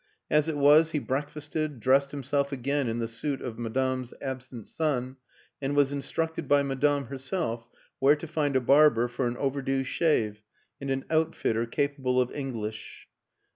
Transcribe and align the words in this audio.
As 0.31 0.49
it 0.49 0.57
was, 0.57 0.93
he 0.93 0.97
break 0.97 1.29
fasted, 1.29 1.79
dressed 1.79 2.09
himself 2.09 2.51
again 2.51 2.87
in 2.87 2.97
the 2.97 3.07
suit 3.07 3.39
of 3.39 3.59
Madame's 3.59 4.15
absent 4.19 4.67
son, 4.67 5.17
and 5.61 5.75
was 5.75 5.93
instructed 5.93 6.47
by 6.47 6.63
Madame 6.63 7.05
herself 7.05 7.69
where 7.99 8.15
to 8.15 8.25
find 8.25 8.55
a 8.55 8.61
barber 8.61 9.07
for 9.07 9.27
an 9.27 9.37
overdue 9.37 9.83
shave 9.83 10.41
and 10.81 10.89
an 10.89 11.05
outfitter 11.11 11.67
capable 11.67 12.19
of 12.19 12.31
Eng 12.31 12.55
lish. 12.59 13.09